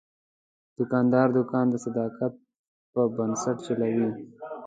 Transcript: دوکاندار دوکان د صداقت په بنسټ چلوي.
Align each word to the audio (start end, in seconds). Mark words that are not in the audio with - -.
دوکاندار 0.77 1.27
دوکان 1.37 1.65
د 1.69 1.75
صداقت 1.85 2.33
په 2.93 3.01
بنسټ 3.15 3.57
چلوي. 3.65 4.09